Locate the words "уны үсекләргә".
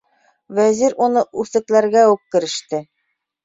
1.07-2.07